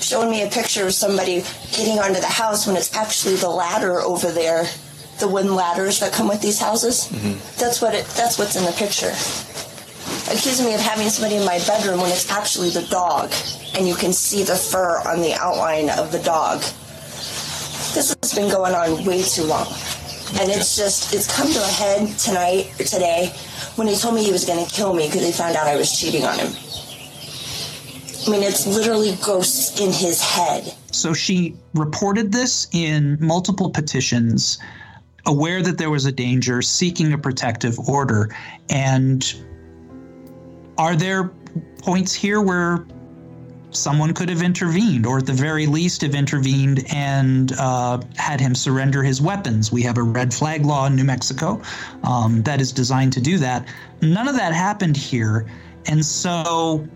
[0.00, 4.00] Showing me a picture of somebody getting onto the house when it's actually the ladder
[4.00, 4.66] over there,
[5.20, 7.08] the wooden ladders that come with these houses.
[7.58, 8.06] That's what it.
[8.16, 9.12] That's what's in the picture
[10.30, 13.32] accusing me of having somebody in my bedroom when it's actually the dog,
[13.76, 16.60] and you can see the fur on the outline of the dog.
[17.94, 19.66] This has been going on way too long.
[20.34, 23.32] And it's just, it's come to a head tonight, or today,
[23.76, 25.76] when he told me he was going to kill me because he found out I
[25.76, 26.52] was cheating on him.
[28.26, 30.74] I mean, it's literally ghosts in his head.
[30.92, 34.58] So she reported this in multiple petitions,
[35.24, 38.28] aware that there was a danger, seeking a protective order.
[38.68, 39.24] And
[40.76, 41.32] are there
[41.78, 42.86] points here where
[43.70, 48.54] someone could have intervened, or at the very least, have intervened and uh, had him
[48.54, 49.70] surrender his weapons.
[49.70, 51.62] We have a red flag law in New Mexico
[52.02, 53.66] um, that is designed to do that.
[54.00, 55.46] None of that happened here.
[55.86, 56.86] And so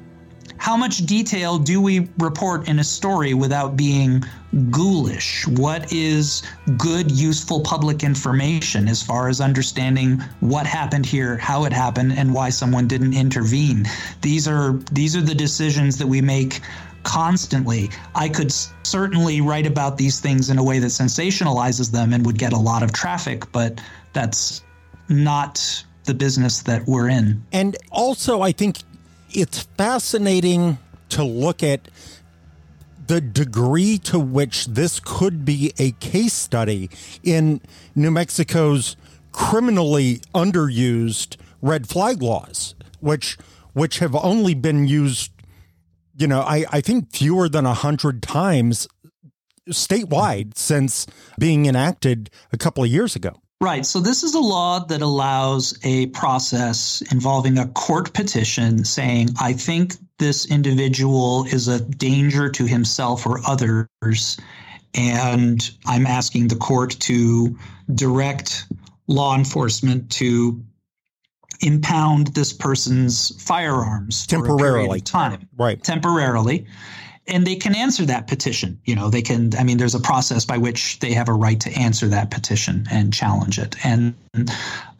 [0.72, 4.24] how much detail do we report in a story without being
[4.70, 5.46] ghoulish?
[5.46, 6.42] What is
[6.78, 12.32] good, useful public information as far as understanding what happened here, how it happened, and
[12.32, 13.84] why someone didn't intervene?
[14.22, 16.62] These are these are the decisions that we make
[17.02, 17.90] constantly.
[18.14, 18.50] I could
[18.82, 22.58] certainly write about these things in a way that sensationalizes them and would get a
[22.58, 23.78] lot of traffic, but
[24.14, 24.64] that's
[25.10, 27.44] not the business that we're in.
[27.52, 28.78] And also, I think
[29.34, 30.78] it's fascinating
[31.10, 31.88] to look at
[33.06, 36.88] the degree to which this could be a case study
[37.22, 37.60] in
[37.94, 38.96] New Mexico's
[39.32, 43.36] criminally underused red flag laws, which
[43.72, 45.32] which have only been used,
[46.16, 48.86] you know, I, I think fewer than a hundred times
[49.70, 51.06] statewide since
[51.38, 53.41] being enacted a couple of years ago.
[53.62, 53.86] Right.
[53.86, 59.52] So this is a law that allows a process involving a court petition saying, I
[59.52, 64.36] think this individual is a danger to himself or others.
[64.94, 67.56] And I'm asking the court to
[67.94, 68.66] direct
[69.06, 70.60] law enforcement to
[71.60, 76.66] impound this person's firearms temporarily time right temporarily
[77.28, 78.80] and they can answer that petition.
[78.84, 79.56] You know, they can.
[79.56, 82.86] I mean, there's a process by which they have a right to answer that petition
[82.90, 83.76] and challenge it.
[83.84, 84.14] And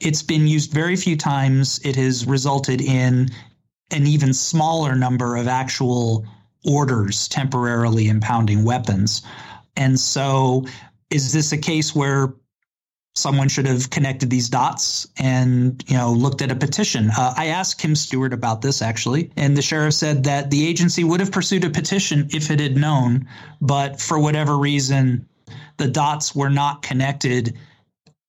[0.01, 1.81] it's been used very few times.
[1.85, 3.31] It has resulted in
[3.91, 6.25] an even smaller number of actual
[6.65, 9.23] orders temporarily impounding weapons.
[9.77, 10.65] And so,
[11.11, 12.35] is this a case where
[13.15, 17.11] someone should have connected these dots and you know looked at a petition.
[17.11, 21.05] Uh, i asked kim stewart about this actually and the sheriff said that the agency
[21.05, 23.29] would have pursued a petition if it had known
[23.61, 25.27] but for whatever reason
[25.77, 27.57] the dots were not connected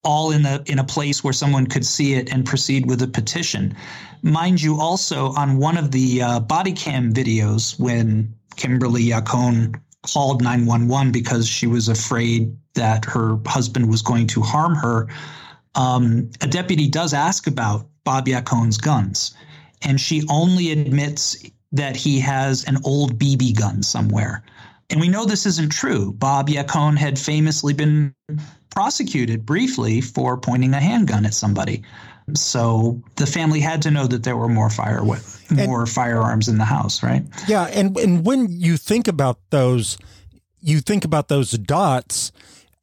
[0.03, 3.07] all in a in a place where someone could see it and proceed with a
[3.07, 3.75] petition.
[4.21, 10.41] Mind you also on one of the uh, body cam videos when kimberly yacone called
[10.41, 15.07] 911 because she was afraid that her husband was going to harm her,
[15.75, 19.33] um, a deputy does ask about Bob Yacone's guns,
[19.81, 21.37] and she only admits
[21.71, 24.43] that he has an old BB gun somewhere.
[24.89, 26.11] And we know this isn't true.
[26.11, 28.13] Bob Yacone had famously been
[28.69, 31.83] prosecuted briefly for pointing a handgun at somebody.
[32.35, 35.03] So the family had to know that there were more fire
[35.55, 37.23] more and, firearms in the house, right?
[37.47, 39.97] Yeah, and and when you think about those,
[40.59, 42.31] you think about those dots.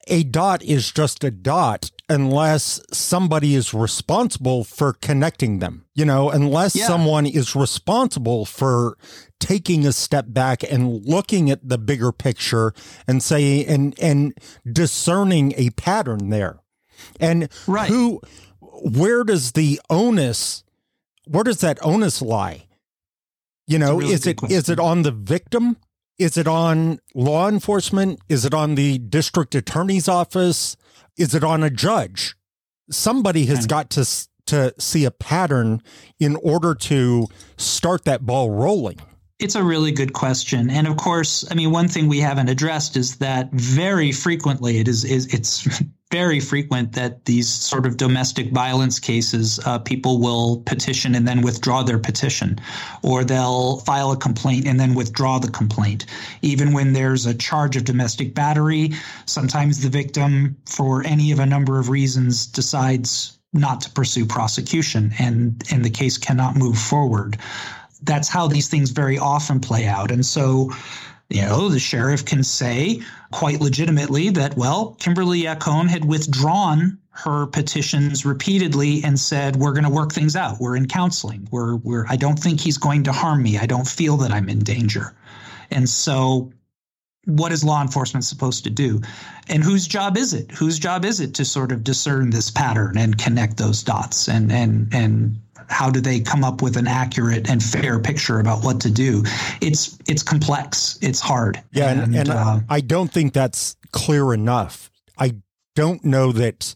[0.06, 5.87] A dot is just a dot unless somebody is responsible for connecting them.
[5.94, 6.87] You know, unless yeah.
[6.87, 8.96] someone is responsible for
[9.38, 12.74] taking a step back and looking at the bigger picture
[13.06, 14.35] and saying and and
[14.70, 16.61] discerning a pattern there.
[17.18, 17.88] And right.
[17.88, 18.20] who
[18.61, 20.64] where does the onus
[21.30, 22.66] where does that onus lie?
[23.66, 24.58] You know, really is it question.
[24.58, 25.76] is it on the victim?
[26.18, 28.20] Is it on law enforcement?
[28.28, 30.76] Is it on the district attorney's office?
[31.16, 32.34] Is it on a judge?
[32.90, 34.04] Somebody has got to
[34.46, 35.80] to see a pattern
[36.18, 38.98] in order to start that ball rolling.
[39.38, 40.68] It's a really good question.
[40.68, 44.88] And of course, I mean, one thing we haven't addressed is that very frequently it
[44.88, 50.60] is, is it's very frequent that these sort of domestic violence cases, uh, people will
[50.62, 52.60] petition and then withdraw their petition,
[53.02, 56.06] or they'll file a complaint and then withdraw the complaint.
[56.42, 58.90] Even when there's a charge of domestic battery,
[59.26, 65.12] sometimes the victim, for any of a number of reasons, decides not to pursue prosecution
[65.18, 67.36] and, and the case cannot move forward
[68.02, 70.10] that's how these things very often play out.
[70.10, 70.72] And so,
[71.30, 77.46] you know, the sheriff can say quite legitimately that, well, Kimberly Yacone had withdrawn her
[77.46, 80.59] petitions repeatedly and said, we're going to work things out.
[80.59, 81.48] We're in counseling.
[81.52, 83.59] We're, we're, I don't think he's going to harm me.
[83.59, 85.14] I don't feel that I'm in danger.
[85.70, 86.52] And so
[87.26, 89.00] what is law enforcement supposed to do?
[89.48, 90.50] And whose job is it?
[90.50, 94.50] Whose job is it to sort of discern this pattern and connect those dots and,
[94.50, 95.36] and, and
[95.70, 99.22] how do they come up with an accurate and fair picture about what to do?
[99.60, 100.98] It's it's complex.
[101.00, 101.62] It's hard.
[101.72, 104.90] Yeah, and, and, and uh, I don't think that's clear enough.
[105.18, 105.36] I
[105.74, 106.74] don't know that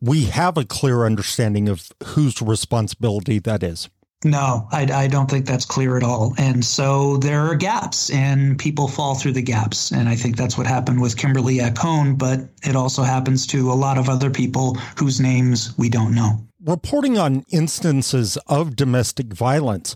[0.00, 3.88] we have a clear understanding of whose responsibility that is.
[4.24, 6.34] No, I, I, don't think that's clear at all.
[6.38, 9.92] And so there are gaps, and people fall through the gaps.
[9.92, 13.74] And I think that's what happened with Kimberly Yacone, but it also happens to a
[13.74, 16.47] lot of other people whose names we don't know.
[16.64, 19.94] Reporting on instances of domestic violence,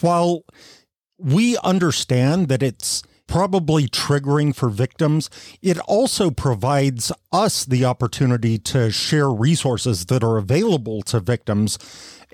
[0.00, 0.44] while
[1.18, 5.30] we understand that it's probably triggering for victims,
[5.62, 11.78] it also provides us the opportunity to share resources that are available to victims.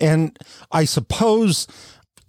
[0.01, 0.39] And
[0.73, 1.67] I suppose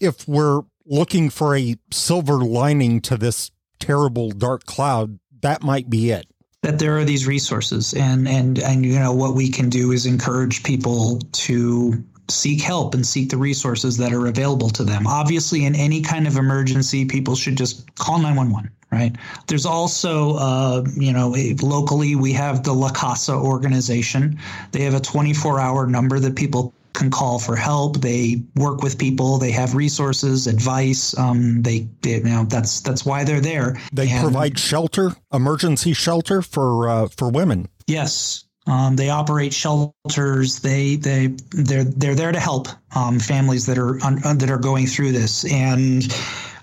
[0.01, 6.11] if we're looking for a silver lining to this terrible dark cloud, that might be
[6.11, 6.25] it
[6.65, 10.07] that there are these resources and and and you know what we can do is
[10.07, 15.05] encourage people to seek help and seek the resources that are available to them.
[15.05, 18.71] Obviously, in any kind of emergency, people should just call 911.
[18.91, 19.15] Right.
[19.47, 24.39] There's also, uh, you know, locally we have the La Casa organization.
[24.71, 28.01] They have a 24 hour number that people can call for help.
[28.01, 29.37] They work with people.
[29.37, 31.17] They have resources, advice.
[31.17, 33.79] Um, they, they, you know, that's that's why they're there.
[33.93, 37.67] They and, provide shelter, emergency shelter for uh, for women.
[37.87, 40.59] Yes, um, they operate shelters.
[40.59, 44.87] They they they're they're there to help um, families that are un, that are going
[44.87, 45.51] through this.
[45.51, 46.03] And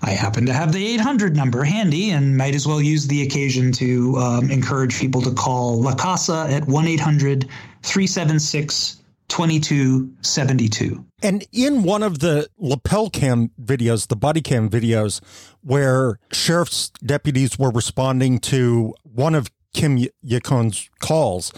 [0.01, 3.71] I happen to have the 800 number handy, and might as well use the occasion
[3.73, 7.47] to um, encourage people to call La Casa at 1 800
[7.83, 9.02] 376
[9.33, 11.03] 2272.
[11.23, 15.21] And in one of the lapel cam videos, the body cam videos,
[15.61, 21.51] where sheriff's deputies were responding to one of Kim Yacone's calls,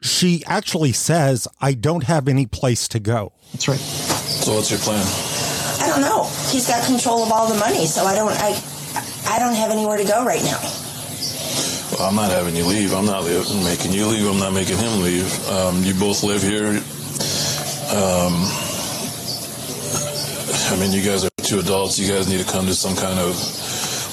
[0.00, 3.34] she actually says, I don't have any place to go.
[3.52, 3.76] That's right.
[3.76, 5.04] So what's your plan?
[5.78, 6.24] I don't know.
[6.50, 8.58] He's got control of all the money, so I don't I
[9.28, 10.58] I don't have anywhere to go right now.
[11.92, 12.94] Well, I'm not having you leave.
[12.94, 14.26] I'm not making you leave.
[14.26, 15.48] I'm not making him leave.
[15.50, 16.80] Um, you both live here.
[17.90, 18.46] Um,
[20.70, 21.98] I mean, you guys are two adults.
[21.98, 23.34] You guys need to come to some kind of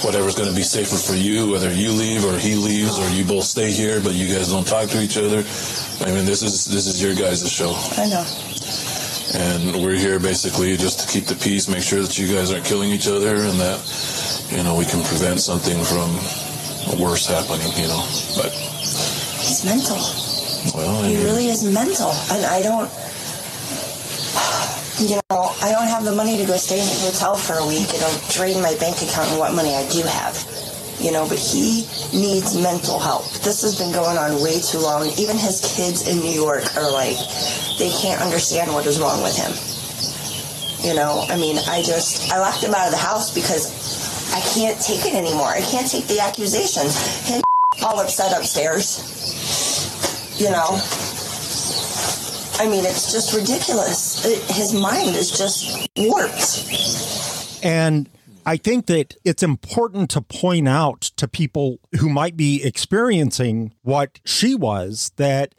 [0.01, 3.23] whatever's going to be safer for you, whether you leave or he leaves or you
[3.23, 5.45] both stay here, but you guys don't talk to each other.
[6.01, 7.69] I mean, this is this is your guys' show.
[8.01, 8.25] I know.
[9.37, 12.65] And we're here basically just to keep the peace, make sure that you guys aren't
[12.65, 13.77] killing each other, and that
[14.49, 16.17] you know we can prevent something from
[16.97, 17.69] worse happening.
[17.77, 18.01] You know,
[18.41, 18.49] but
[19.37, 20.01] he's mental.
[20.73, 22.89] Well, he really is mental, and I don't
[24.99, 27.65] you know, I don't have the money to go stay in a hotel for a
[27.67, 27.85] week.
[27.93, 30.33] It'll drain my bank account and what money I do have.
[30.97, 33.29] You know, but he needs mental help.
[33.45, 35.05] This has been going on way too long.
[35.21, 37.17] Even his kids in New York are like,
[37.77, 39.53] they can't understand what is wrong with him.
[40.81, 43.69] You know, I mean, I just, I locked him out of the house because
[44.33, 45.53] I can't take it anymore.
[45.53, 46.97] I can't take the accusations.
[47.29, 47.41] Him
[47.85, 48.97] all upset upstairs.
[50.41, 50.81] You know,
[52.59, 54.25] I mean, it's just ridiculous.
[54.25, 57.63] It, his mind is just warped.
[57.63, 58.09] And
[58.47, 64.19] I think that it's important to point out to people who might be experiencing what
[64.25, 65.53] she was that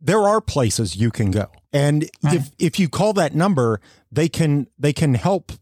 [0.00, 1.50] there are places you can go.
[1.72, 2.36] And right.
[2.36, 3.80] if if you call that number,
[4.10, 5.52] they can they can help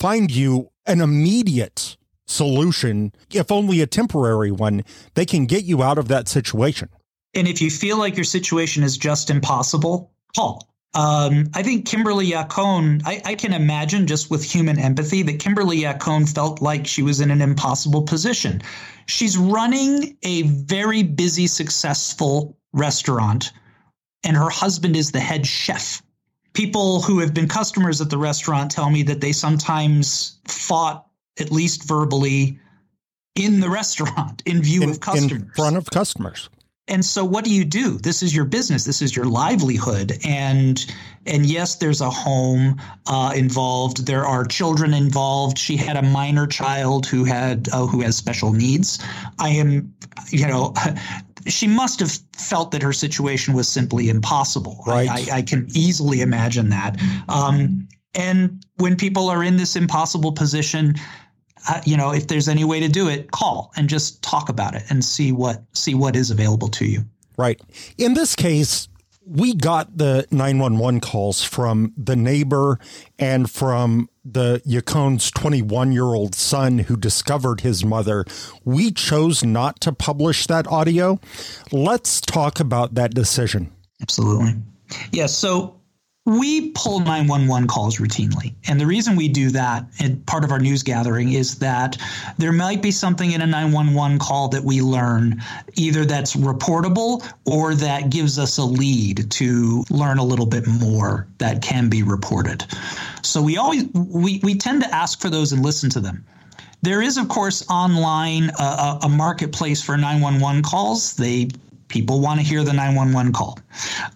[0.00, 4.82] find you an immediate solution, if only a temporary one.
[5.14, 6.88] They can get you out of that situation.
[7.34, 10.68] And if you feel like your situation is just impossible, call.
[10.94, 15.80] Um, I think Kimberly Yacone, I, I, can imagine just with human empathy that Kimberly
[15.80, 18.62] Yacone felt like she was in an impossible position.
[19.06, 23.52] She's running a very busy, successful restaurant,
[24.22, 26.00] and her husband is the head chef.
[26.52, 31.06] People who have been customers at the restaurant tell me that they sometimes fought,
[31.40, 32.60] at least verbally,
[33.34, 35.32] in the restaurant in view in, of customers.
[35.32, 36.48] In front of customers
[36.86, 37.98] and so what do you do?
[37.98, 38.84] This is your business.
[38.84, 40.18] This is your livelihood.
[40.26, 40.84] And
[41.26, 44.06] and yes there's a home uh, involved.
[44.06, 45.56] There are children involved.
[45.56, 49.02] She had a minor child who had uh, who has special needs.
[49.38, 49.94] I am
[50.28, 50.74] you know
[51.46, 54.82] she must have felt that her situation was simply impossible.
[54.86, 55.08] Right.
[55.08, 57.00] I, I, I can easily imagine that.
[57.28, 60.94] Um, and when people are in this impossible position
[61.68, 64.74] uh, you know, if there's any way to do it, call and just talk about
[64.74, 67.04] it and see what see what is available to you.
[67.36, 67.60] Right.
[67.98, 68.88] In this case,
[69.26, 72.78] we got the 911 calls from the neighbor
[73.18, 78.24] and from the Yacone's 21 year old son who discovered his mother.
[78.64, 81.18] We chose not to publish that audio.
[81.72, 83.72] Let's talk about that decision.
[84.02, 84.56] Absolutely.
[85.12, 85.26] Yeah.
[85.26, 85.80] So
[86.26, 88.54] we pull 911 calls routinely.
[88.66, 91.98] And the reason we do that, and part of our news gathering, is that
[92.38, 95.42] there might be something in a 911 call that we learn,
[95.74, 101.26] either that's reportable or that gives us a lead to learn a little bit more
[101.38, 102.64] that can be reported.
[103.22, 106.24] So we always we, we tend to ask for those and listen to them.
[106.80, 111.16] There is, of course, online uh, a marketplace for 911 calls.
[111.16, 111.48] They
[111.88, 113.58] people want to hear the 911 call.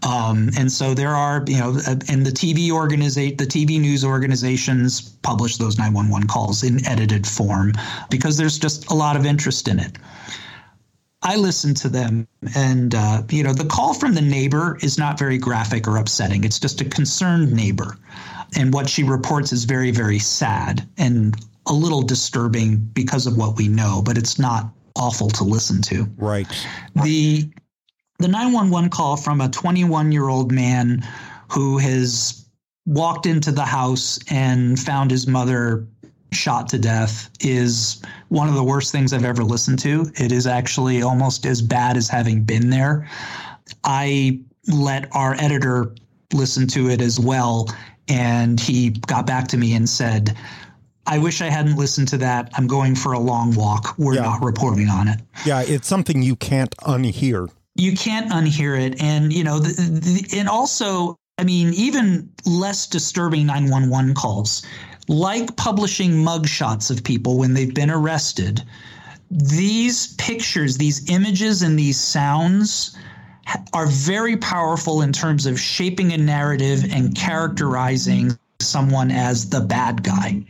[0.03, 5.01] Um, and so there are, you know, and the TV organization, the TV news organizations
[5.01, 7.73] publish those 911 calls in edited form
[8.11, 9.99] because there's just a lot of interest in it.
[11.23, 15.19] I listen to them, and uh, you know, the call from the neighbor is not
[15.19, 16.45] very graphic or upsetting.
[16.45, 17.97] It's just a concerned neighbor,
[18.57, 21.35] and what she reports is very, very sad and
[21.67, 24.01] a little disturbing because of what we know.
[24.01, 26.07] But it's not awful to listen to.
[26.17, 26.47] Right.
[27.03, 27.49] The
[28.19, 31.07] the 911 call from a 21 year old man
[31.51, 32.45] who has
[32.85, 35.87] walked into the house and found his mother
[36.33, 40.11] shot to death is one of the worst things I've ever listened to.
[40.17, 43.09] It is actually almost as bad as having been there.
[43.85, 45.95] I let our editor
[46.33, 47.69] listen to it as well,
[48.09, 50.37] and he got back to me and said,
[51.09, 52.51] I wish I hadn't listened to that.
[52.55, 53.99] I'm going for a long walk.
[53.99, 54.23] We're yeah.
[54.23, 55.21] not reporting on it.
[55.47, 57.49] Yeah, it's something you can't unhear.
[57.77, 59.03] You can't unhear it.
[59.03, 64.67] And, you know, the, the, and also, I mean, even less disturbing 911 calls,
[65.09, 68.63] like publishing mugshots of people when they've been arrested,
[69.31, 72.95] these pictures, these images, and these sounds
[73.73, 80.03] are very powerful in terms of shaping a narrative and characterizing someone as the bad
[80.03, 80.45] guy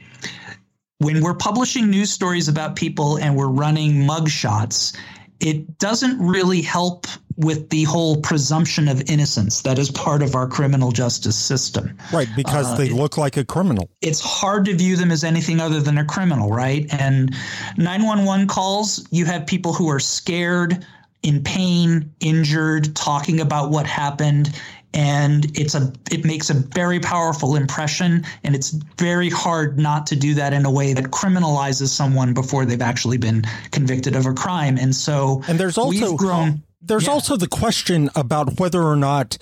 [0.99, 4.97] when we're publishing news stories about people and we're running mugshots,
[5.41, 10.49] it doesn't really help with the whole presumption of innocence that is part of our
[10.49, 11.97] criminal justice system.
[12.13, 13.89] Right, because uh, they look like a criminal.
[14.01, 16.93] It's hard to view them as anything other than a criminal, right?
[16.93, 17.33] And
[17.77, 20.85] 911 calls, you have people who are scared,
[21.23, 24.55] in pain, injured, talking about what happened
[24.95, 30.17] and it's a it makes a very powerful impression and it's very hard not to
[30.17, 34.33] do that in a way that criminalizes someone before they've actually been convicted of a
[34.33, 37.13] crime and so and there's also grown there's yeah.
[37.13, 39.37] also the question about whether or not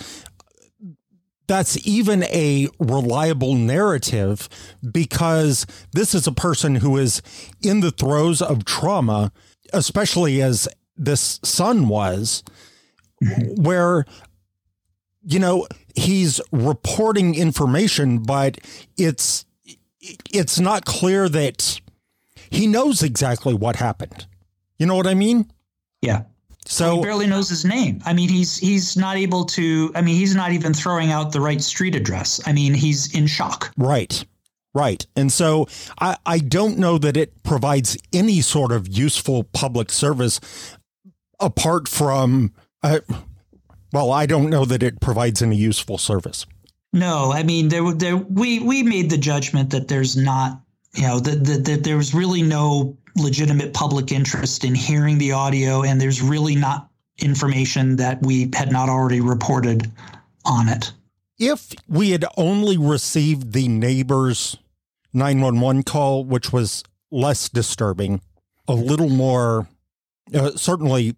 [1.47, 4.49] that's even a reliable narrative
[4.90, 7.22] because this is a person who is
[7.62, 9.30] in the throes of trauma
[9.72, 12.42] especially as this son was
[13.22, 13.62] mm-hmm.
[13.62, 14.05] where
[15.27, 18.59] you know, he's reporting information, but
[18.97, 19.45] it's
[20.33, 21.81] it's not clear that
[22.49, 24.27] he knows exactly what happened.
[24.79, 25.51] You know what I mean?
[26.01, 26.22] Yeah.
[26.64, 28.01] So he barely knows his name.
[28.05, 29.91] I mean, he's he's not able to.
[29.95, 32.41] I mean, he's not even throwing out the right street address.
[32.47, 33.72] I mean, he's in shock.
[33.77, 34.24] Right.
[34.74, 35.07] Right.
[35.16, 35.68] And so
[35.99, 40.39] I, I don't know that it provides any sort of useful public service
[41.41, 42.53] apart from
[42.83, 43.01] uh,
[43.97, 46.44] well, I don't know that it provides any useful service.
[46.92, 50.61] No, I mean, there, there, we we made the judgment that there's not,
[50.92, 55.32] you know, that, that, that there was really no legitimate public interest in hearing the
[55.32, 59.90] audio, and there's really not information that we had not already reported
[60.44, 60.92] on it.
[61.38, 64.59] If we had only received the neighbor's
[65.14, 68.20] 911 call, which was less disturbing,
[68.68, 69.68] a little more,
[70.34, 71.16] uh, certainly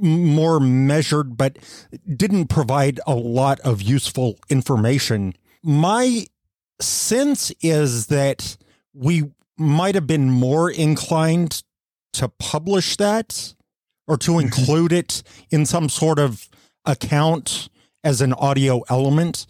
[0.00, 1.58] more measured, but
[2.06, 5.34] didn't provide a lot of useful information.
[5.62, 6.26] My
[6.80, 8.56] sense is that
[8.94, 11.62] we might have been more inclined
[12.14, 13.54] to publish that
[14.06, 14.46] or to mm-hmm.
[14.46, 16.48] include it in some sort of
[16.84, 17.68] account
[18.02, 19.46] as an audio element.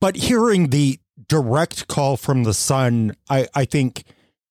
[0.00, 0.98] But hearing the
[1.28, 4.04] direct call from the son, I, I think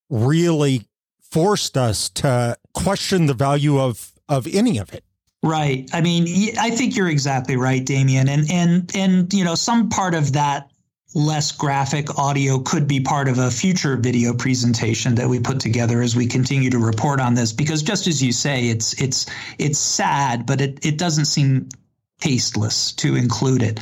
[0.10, 0.88] really
[1.22, 5.04] forced us to question the value of, of any of it.
[5.42, 5.90] Right.
[5.94, 8.28] I mean, I think you're exactly right, Damian.
[8.28, 10.70] And and and you know, some part of that
[11.16, 16.02] less graphic audio could be part of a future video presentation that we put together
[16.02, 19.26] as we continue to report on this because just as you say it's it's
[19.58, 21.68] it's sad but it, it doesn't seem
[22.20, 23.80] tasteless to include it.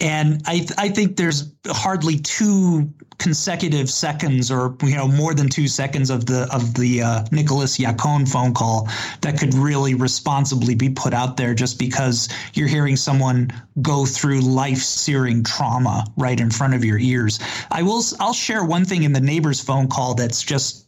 [0.00, 5.48] And I, th- I think there's hardly two consecutive seconds or you know more than
[5.48, 8.88] two seconds of the of the uh, Nicholas Yacone phone call
[9.22, 14.40] that could really responsibly be put out there just because you're hearing someone go through
[14.40, 17.40] life searing trauma right in front of your ears.
[17.70, 20.86] I will I'll share one thing in the neighbor's phone call that's just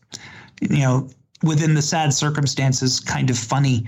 [0.60, 1.08] you know
[1.42, 3.86] within the sad circumstances kind of funny.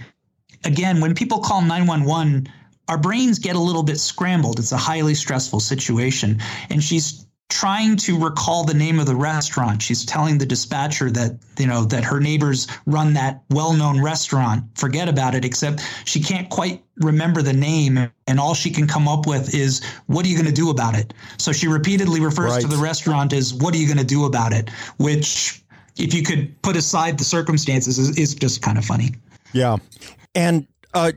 [0.64, 2.48] Again, when people call 911
[2.91, 4.59] our brains get a little bit scrambled.
[4.59, 6.41] It's a highly stressful situation.
[6.70, 9.80] And she's trying to recall the name of the restaurant.
[9.80, 14.64] She's telling the dispatcher that, you know, that her neighbors run that well-known restaurant.
[14.76, 19.07] Forget about it, except she can't quite remember the name and all she can come
[19.07, 21.14] up with is what are you going to do about it?
[21.38, 22.61] So she repeatedly refers right.
[22.62, 24.68] to the restaurant as what are you going to do about it,
[24.99, 25.62] which
[25.97, 29.11] if you could put aside the circumstances is, is just kind of funny.
[29.53, 29.76] Yeah.
[30.34, 31.12] And uh,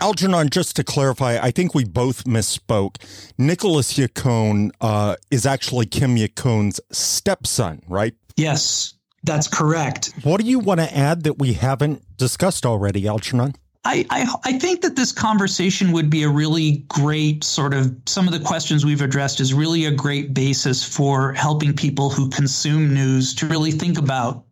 [0.00, 2.96] Algernon, just to clarify, I think we both misspoke.
[3.36, 8.14] Nicholas Yacone uh, is actually Kim Yacone's stepson, right?
[8.36, 8.94] Yes,
[9.24, 10.12] that's correct.
[10.22, 13.54] What do you want to add that we haven't discussed already, Algernon?
[13.84, 18.26] I, I, I think that this conversation would be a really great sort of some
[18.26, 22.92] of the questions we've addressed is really a great basis for helping people who consume
[22.92, 24.44] news to really think about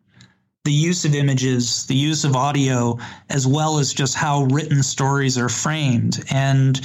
[0.67, 2.99] the use of images, the use of audio,
[3.31, 6.23] as well as just how written stories are framed.
[6.31, 6.81] And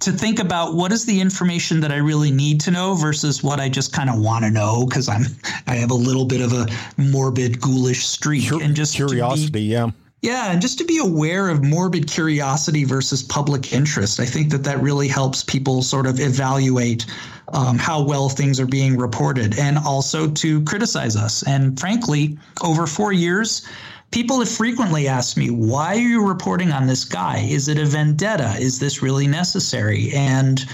[0.00, 3.58] to think about what is the information that I really need to know versus what
[3.58, 5.24] I just kind of want to know because I'm
[5.66, 9.62] I have a little bit of a morbid ghoulish streak Cur- and just curiosity, be,
[9.62, 9.90] yeah.
[10.22, 14.64] Yeah, and just to be aware of morbid curiosity versus public interest, I think that
[14.64, 17.06] that really helps people sort of evaluate
[17.52, 21.42] um, how well things are being reported and also to criticize us.
[21.46, 23.66] And frankly, over four years,
[24.10, 27.38] people have frequently asked me, why are you reporting on this guy?
[27.38, 28.54] Is it a vendetta?
[28.58, 30.10] Is this really necessary?
[30.14, 30.64] And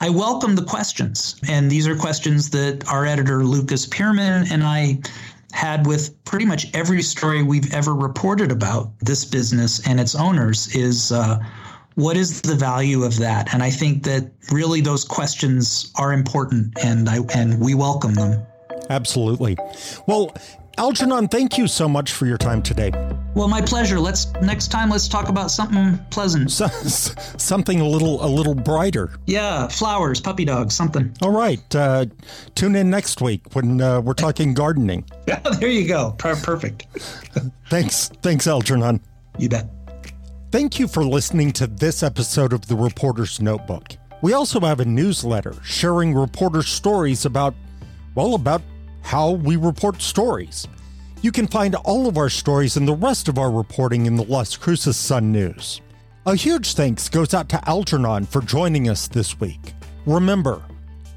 [0.00, 1.40] I welcome the questions.
[1.48, 5.00] And these are questions that our editor, Lucas Peerman, and I
[5.52, 10.74] had with pretty much every story we've ever reported about this business and its owners
[10.74, 11.38] is uh,
[11.94, 13.52] what is the value of that?
[13.52, 18.44] And I think that really those questions are important, and I and we welcome them.
[18.90, 19.56] Absolutely.
[20.06, 20.34] Well,
[20.76, 22.90] Algernon, thank you so much for your time today.
[23.34, 24.00] Well, my pleasure.
[24.00, 26.50] Let's next time let's talk about something pleasant.
[26.50, 29.10] So, something a little a little brighter.
[29.26, 31.14] Yeah, flowers, puppy dogs, something.
[31.22, 31.74] All right.
[31.74, 32.06] Uh,
[32.54, 35.04] tune in next week when uh, we're talking gardening.
[35.28, 36.14] Yeah, there you go.
[36.18, 36.86] Perfect.
[37.70, 38.08] thanks.
[38.22, 39.00] Thanks, Algernon.
[39.38, 39.68] You bet.
[40.54, 43.96] Thank you for listening to this episode of The Reporter's Notebook.
[44.22, 47.56] We also have a newsletter sharing reporter stories about,
[48.14, 48.62] well, about
[49.02, 50.68] how we report stories.
[51.22, 54.22] You can find all of our stories and the rest of our reporting in the
[54.22, 55.80] Las Cruces Sun News.
[56.24, 59.74] A huge thanks goes out to Algernon for joining us this week.
[60.06, 60.62] Remember,